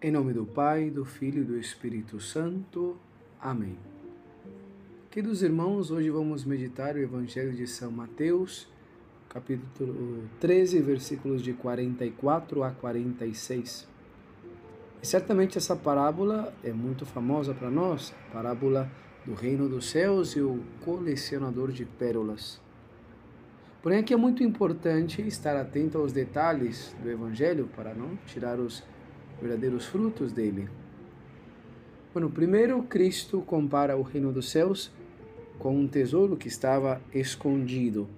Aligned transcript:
Em 0.00 0.12
nome 0.12 0.32
do 0.32 0.46
Pai, 0.46 0.90
do 0.90 1.04
Filho 1.04 1.42
e 1.42 1.44
do 1.44 1.58
Espírito 1.58 2.20
Santo. 2.20 2.96
Amém. 3.40 3.76
Queridos 5.10 5.42
irmãos, 5.42 5.90
hoje 5.90 6.08
vamos 6.08 6.44
meditar 6.44 6.94
o 6.94 7.00
Evangelho 7.00 7.52
de 7.52 7.66
São 7.66 7.90
Mateus, 7.90 8.68
capítulo 9.28 10.22
13, 10.38 10.80
versículos 10.82 11.42
de 11.42 11.52
44 11.52 12.62
a 12.62 12.70
46. 12.70 13.88
E 15.02 15.06
certamente 15.06 15.58
essa 15.58 15.74
parábola 15.74 16.54
é 16.62 16.72
muito 16.72 17.04
famosa 17.04 17.52
para 17.52 17.68
nós, 17.68 18.14
a 18.28 18.32
parábola 18.34 18.88
do 19.26 19.34
reino 19.34 19.68
dos 19.68 19.90
céus 19.90 20.36
e 20.36 20.40
o 20.40 20.62
colecionador 20.84 21.72
de 21.72 21.84
pérolas. 21.84 22.60
Porém, 23.82 23.98
aqui 23.98 24.14
é 24.14 24.16
muito 24.16 24.44
importante 24.44 25.26
estar 25.26 25.56
atento 25.56 25.98
aos 25.98 26.12
detalhes 26.12 26.94
do 27.02 27.10
Evangelho 27.10 27.68
para 27.74 27.92
não 27.94 28.14
tirar 28.26 28.60
os 28.60 28.84
verdadeiros 29.40 29.86
frutos 29.86 30.32
dele. 30.32 30.68
Bueno, 32.12 32.30
primeiro 32.30 32.82
Cristo 32.82 33.40
compara 33.42 33.96
o 33.96 34.02
reino 34.02 34.32
dos 34.32 34.48
céus 34.50 34.90
com 35.58 35.78
um 35.78 35.86
tesouro 35.86 36.36
que 36.36 36.48
estava 36.48 37.00
escondido. 37.12 38.08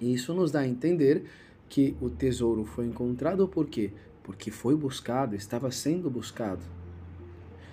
E 0.00 0.12
isso 0.12 0.34
nos 0.34 0.50
dá 0.50 0.60
a 0.60 0.68
entender 0.68 1.24
que 1.68 1.96
o 2.00 2.08
tesouro 2.08 2.64
foi 2.64 2.86
encontrado 2.86 3.46
por 3.48 3.66
quê? 3.66 3.90
Porque 4.22 4.50
foi 4.50 4.76
buscado, 4.76 5.34
estava 5.34 5.70
sendo 5.70 6.10
buscado. 6.10 6.62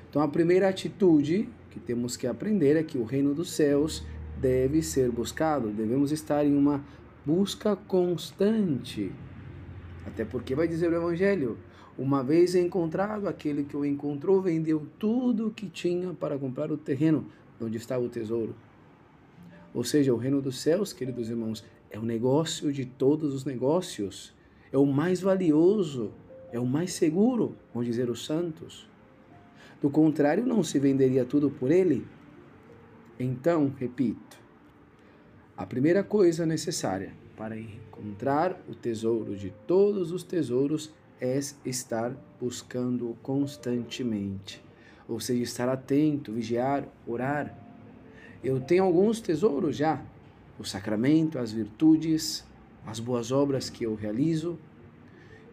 Então 0.09 0.22
a 0.22 0.27
primeira 0.27 0.70
atitude 0.70 1.49
que 1.72 1.80
temos 1.80 2.16
que 2.16 2.27
aprender 2.27 2.75
é 2.75 2.83
que 2.83 2.97
o 2.97 3.03
reino 3.03 3.33
dos 3.33 3.52
céus 3.52 4.05
deve 4.39 4.81
ser 4.81 5.09
buscado, 5.09 5.70
devemos 5.70 6.11
estar 6.11 6.45
em 6.45 6.55
uma 6.55 6.83
busca 7.25 7.75
constante. 7.75 9.11
Até 10.05 10.25
porque 10.25 10.55
vai 10.55 10.67
dizer 10.67 10.91
o 10.91 10.95
Evangelho: 10.95 11.57
uma 11.98 12.23
vez 12.23 12.55
encontrado, 12.55 13.27
aquele 13.27 13.63
que 13.63 13.77
o 13.77 13.85
encontrou 13.85 14.41
vendeu 14.41 14.85
tudo 14.98 15.48
o 15.48 15.52
que 15.52 15.69
tinha 15.69 16.14
para 16.14 16.38
comprar 16.38 16.72
o 16.72 16.78
terreno 16.78 17.28
onde 17.61 17.78
estava 17.78 18.03
o 18.03 18.09
tesouro. 18.09 18.55
Ou 19.73 19.83
seja, 19.83 20.13
o 20.13 20.17
reino 20.17 20.41
dos 20.41 20.59
céus, 20.59 20.91
queridos 20.91 21.30
irmãos, 21.30 21.63
é 21.89 21.97
o 21.97 22.03
negócio 22.03 22.72
de 22.72 22.86
todos 22.86 23.33
os 23.33 23.45
negócios, 23.45 24.33
é 24.72 24.78
o 24.78 24.86
mais 24.86 25.22
valioso, 25.22 26.11
é 26.52 26.59
o 26.59 26.66
mais 26.66 26.94
seguro, 26.94 27.56
vão 27.73 27.83
dizer 27.83 28.09
os 28.09 28.25
santos. 28.25 28.88
Do 29.81 29.89
contrário, 29.89 30.45
não 30.45 30.63
se 30.63 30.80
venderia 30.80 31.25
tudo 31.25 31.50
por 31.50 31.72
ele. 31.72 32.06
Então, 33.19 33.73
repito, 33.78 34.38
a 35.56 35.66
primeira 35.66 36.03
coisa 36.03 36.45
necessária 36.45 37.13
para 37.36 37.58
encontrar 37.58 38.59
o 38.70 38.76
tesouro 38.76 39.36
de 39.36 39.52
todos 39.66 40.12
os 40.12 40.23
tesouros 40.23 40.94
é 41.20 41.40
estar 41.66 42.16
buscando 42.40 43.16
constantemente, 43.22 44.64
ou 45.08 45.20
seja, 45.20 45.42
estar 45.42 45.70
atento, 45.70 46.31
vigiar, 46.34 46.86
orar. 47.08 47.58
Eu 48.44 48.59
tenho 48.59 48.84
alguns 48.84 49.22
tesouros 49.22 49.78
já, 49.78 50.02
o 50.59 50.64
sacramento, 50.64 51.40
as 51.40 51.52
virtudes, 51.52 52.45
as 52.86 53.00
boas 53.00 53.31
obras 53.31 53.70
que 53.70 53.86
eu 53.86 53.95
realizo. 53.95 54.59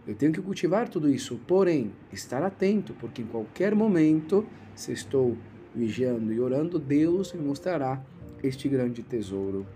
Eu 0.06 0.14
tenho 0.14 0.32
que 0.32 0.42
cultivar 0.42 0.88
tudo 0.88 1.08
isso, 1.08 1.38
porém, 1.46 1.92
estar 2.12 2.42
atento, 2.42 2.92
porque 2.94 3.22
em 3.22 3.26
qualquer 3.26 3.74
momento, 3.74 4.44
se 4.74 4.92
estou 4.92 5.36
vigiando 5.74 6.32
e 6.32 6.40
orando, 6.40 6.78
Deus 6.78 7.32
me 7.32 7.42
mostrará 7.42 8.02
este 8.42 8.68
grande 8.68 9.02
tesouro. 9.02 9.66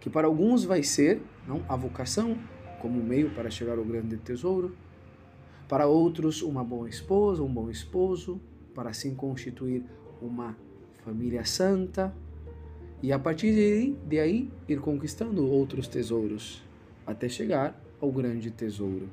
Que 0.00 0.08
para 0.08 0.26
alguns 0.26 0.64
vai 0.64 0.82
ser 0.82 1.22
não, 1.46 1.62
a 1.68 1.76
vocação, 1.76 2.36
como 2.80 3.02
meio 3.02 3.30
para 3.30 3.50
chegar 3.50 3.78
ao 3.78 3.84
grande 3.84 4.16
tesouro. 4.16 4.74
Para 5.68 5.86
outros, 5.86 6.42
uma 6.42 6.64
boa 6.64 6.88
esposa, 6.88 7.42
um 7.42 7.52
bom 7.52 7.70
esposo, 7.70 8.40
para 8.74 8.90
assim 8.90 9.14
constituir 9.14 9.84
uma 10.20 10.56
família 11.04 11.44
santa. 11.44 12.14
E 13.02 13.12
a 13.12 13.18
partir 13.18 13.52
de 13.52 13.60
aí, 13.60 13.98
de 14.06 14.18
aí 14.18 14.50
ir 14.68 14.80
conquistando 14.80 15.46
outros 15.46 15.86
tesouros, 15.86 16.62
até 17.06 17.28
chegar 17.28 17.80
ao 18.00 18.10
grande 18.10 18.50
tesouro. 18.50 19.08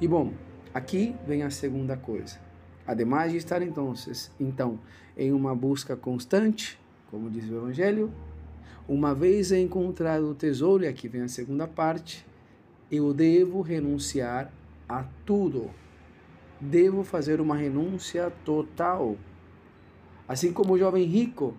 E 0.00 0.06
bom, 0.06 0.32
aqui 0.72 1.14
vem 1.26 1.42
a 1.42 1.50
segunda 1.50 1.96
coisa. 1.96 2.38
Ademais 2.86 3.32
de 3.32 3.38
estar 3.38 3.60
então, 3.62 3.92
então 4.38 4.78
em 5.16 5.32
uma 5.32 5.54
busca 5.54 5.96
constante, 5.96 6.78
como 7.10 7.28
diz 7.28 7.48
o 7.50 7.56
Evangelho, 7.56 8.12
uma 8.88 9.14
vez 9.14 9.52
encontrado 9.52 10.30
o 10.30 10.34
tesouro, 10.34 10.82
e 10.82 10.86
aqui 10.86 11.08
vem 11.08 11.20
a 11.20 11.28
segunda 11.28 11.68
parte, 11.68 12.26
eu 12.90 13.12
devo 13.12 13.60
renunciar 13.60 14.50
a 14.88 15.04
tudo. 15.26 15.70
Devo 16.58 17.04
fazer 17.04 17.40
uma 17.40 17.54
renúncia 17.54 18.32
total. 18.44 19.16
Assim 20.26 20.52
como 20.52 20.72
o 20.72 20.78
jovem 20.78 21.04
rico, 21.04 21.54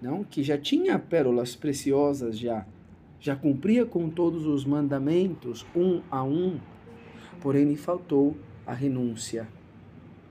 não, 0.00 0.22
que 0.22 0.42
já 0.42 0.58
tinha 0.58 0.98
pérolas 0.98 1.56
preciosas 1.56 2.38
já, 2.38 2.66
já 3.18 3.34
cumpria 3.34 3.86
com 3.86 4.10
todos 4.10 4.46
os 4.46 4.64
mandamentos 4.66 5.66
um 5.74 6.02
a 6.10 6.22
um, 6.22 6.60
porém 7.40 7.64
lhe 7.64 7.76
faltou 7.76 8.36
a 8.66 8.74
renúncia, 8.74 9.48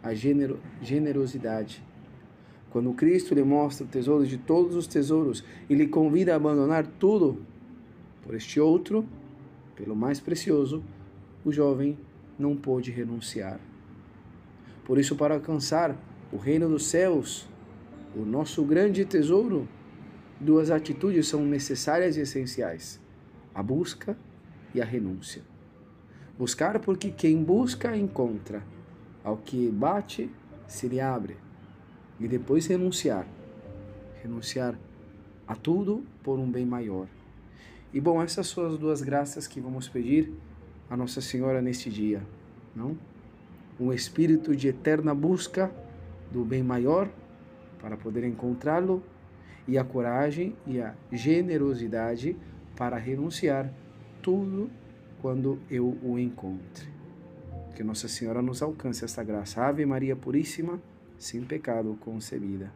a 0.03 0.13
genero, 0.13 0.59
generosidade. 0.81 1.83
Quando 2.75 2.91
Cristo 2.91 3.34
lhe 3.34 3.41
mostra 3.41 3.86
o 3.86 3.88
tesouro 3.88 4.28
de 4.28 4.38
todos 4.38 4.75
os 4.75 4.86
tesouros 4.86 5.46
e 5.69 5.74
lhe 5.74 5.88
convida 5.88 6.34
a 6.34 6.36
abandonar 6.36 6.86
tudo 6.86 7.41
por 8.22 8.36
este 8.36 8.59
outro, 8.59 9.08
pelo 9.78 9.96
mais 9.96 10.19
precioso, 10.19 10.84
o 11.46 11.53
jovem 11.53 11.97
não 12.38 12.53
pôde 12.53 12.91
renunciar. 12.91 13.62
Por 14.84 14.97
isso, 14.97 15.16
para 15.16 15.36
alcançar 15.36 15.96
o 16.34 16.36
reino 16.36 16.68
dos 16.68 16.88
céus, 16.88 17.47
o 18.13 18.25
nosso 18.25 18.62
grande 18.66 19.06
tesouro, 19.06 19.69
duas 20.38 20.69
atitudes 20.69 21.30
são 21.30 21.46
necessárias 21.46 22.18
e 22.18 22.19
essenciais: 22.19 23.00
a 23.53 23.63
busca 23.63 24.18
e 24.74 24.81
a 24.81 24.86
renúncia. 24.86 25.44
Buscar 26.38 26.78
porque 26.80 27.09
quem 27.09 27.42
busca 27.42 27.96
encontra, 27.96 28.62
ao 29.24 29.38
que 29.38 29.69
bate 29.69 30.30
se 30.68 30.90
lhe 30.90 31.00
abre 31.00 31.38
e 32.19 32.27
depois 32.27 32.65
renunciar. 32.67 33.27
Renunciar 34.21 34.77
a 35.47 35.55
tudo 35.55 36.03
por 36.23 36.39
um 36.39 36.49
bem 36.49 36.65
maior. 36.65 37.07
E 37.93 37.99
bom, 38.01 38.21
essas 38.21 38.47
são 38.47 38.65
as 38.65 38.77
duas 38.77 39.01
graças 39.01 39.47
que 39.47 39.59
vamos 39.59 39.87
pedir 39.87 40.33
a 40.89 40.97
Nossa 40.97 41.21
Senhora 41.21 41.61
neste 41.61 41.89
dia, 41.89 42.21
não? 42.75 42.97
Um 43.79 43.91
espírito 43.91 44.55
de 44.55 44.69
eterna 44.69 45.13
busca 45.13 45.71
do 46.31 46.43
bem 46.43 46.63
maior 46.63 47.09
para 47.81 47.97
poder 47.97 48.23
encontrá-lo 48.23 49.03
e 49.67 49.77
a 49.77 49.83
coragem 49.83 50.55
e 50.65 50.79
a 50.79 50.93
generosidade 51.11 52.35
para 52.75 52.97
renunciar 52.97 53.71
tudo 54.21 54.69
quando 55.21 55.59
eu 55.69 55.97
o 56.03 56.17
encontre. 56.19 56.87
Que 57.75 57.83
Nossa 57.83 58.07
Senhora 58.07 58.41
nos 58.41 58.61
alcance 58.61 59.03
esta 59.03 59.23
graça. 59.23 59.61
Ave 59.61 59.85
Maria 59.85 60.15
Puríssima 60.15 60.79
sem 61.17 61.43
pecado 61.43 61.97
concebida. 62.01 62.71